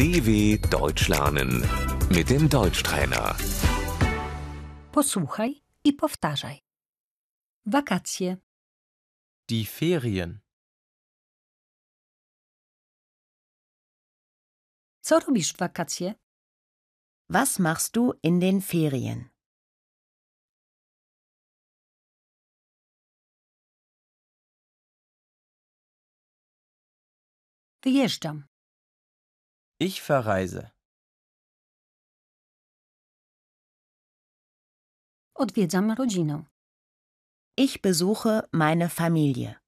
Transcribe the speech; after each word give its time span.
DW 0.00 0.58
Deutsch 0.70 1.08
lernen 1.08 1.50
mit 2.16 2.30
dem 2.30 2.48
Deutschtrainer. 2.48 3.36
Posłuchaj 4.92 5.62
i 5.84 5.92
powtarzaj. 5.92 6.58
Wakacje, 7.66 8.36
Die 9.48 9.66
Ferien. 9.66 10.40
co 15.00 15.20
robisz 15.20 15.52
w 15.52 15.56
wakacje? 15.56 16.14
Was 17.30 17.58
machst 17.58 17.92
du 17.94 18.12
in 18.22 18.40
den 18.40 18.60
Ferien? 18.60 19.28
Wyjeżdżam. 27.82 28.49
Ich 29.82 30.02
verreise. 30.02 30.70
Odwiedzam 35.34 35.90
rodzinę. 35.90 36.44
Ich 37.56 37.80
besuche 37.80 38.48
meine 38.52 38.90
Familie. 38.90 39.58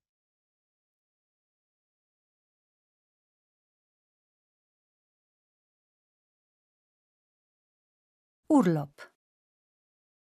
Urlop. 8.51 9.13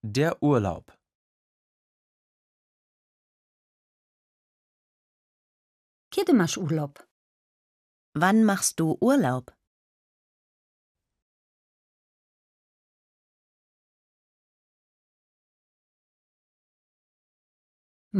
Der 0.02 0.42
Urlaub. 0.42 0.92
Kiedy 6.10 6.32
masz 6.32 6.56
urlop? 6.56 7.06
Wann 8.14 8.44
machst 8.44 8.80
du 8.80 8.96
Urlaub? 9.00 9.55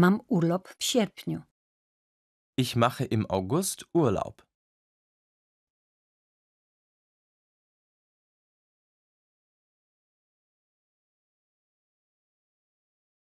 Mam 0.03 0.21
urlop 0.29 0.69
w 0.79 0.85
sierpniu. 0.85 1.43
Ich 2.59 2.77
mache 2.77 3.05
im 3.05 3.27
August 3.29 3.85
Urlaub. 3.95 4.47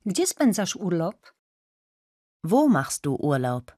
Gdzie 0.06 0.27
spędzasz 0.27 0.77
urlop? 0.77 1.34
Wo 2.44 2.69
machst 2.69 3.05
du 3.05 3.14
Urlaub? 3.14 3.72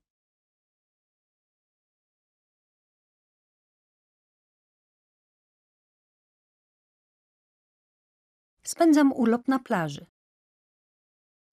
Spędzam 8.65 9.13
urlop 9.13 9.49
na 9.49 9.59
plaży. 9.59 10.12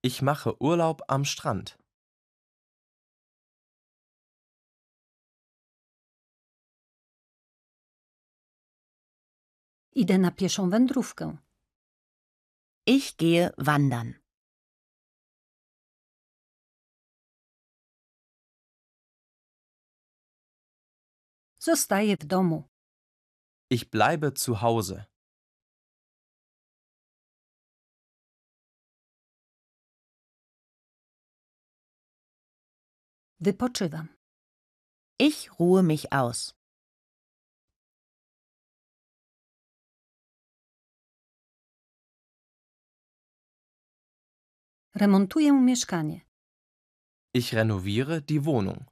Ich 0.02 0.22
mache 0.22 0.55
Urlaub 0.61 1.02
am 1.09 1.25
Strand. 1.25 1.78
Idę 9.95 10.17
na 10.17 10.31
pieszą 10.31 10.70
wędrówkę. 10.70 11.38
Ich 12.86 13.16
gehe 13.17 13.52
wandern. 13.58 14.14
Zostaję 21.59 22.17
w 22.17 22.25
domu. 22.25 22.64
Ich 23.70 23.89
bleibe 23.89 24.31
zu 24.31 24.55
Hause. 24.55 25.05
Wypoczywam. 33.42 34.08
Ich 35.20 35.50
ruhe 35.60 35.83
mich 35.83 36.14
aus. 36.14 36.54
Remontuję 44.95 45.54
mieszkanie. 45.54 46.22
Ich 47.33 47.54
renoviere 47.54 48.22
die 48.22 48.42
Wohnung. 48.42 48.86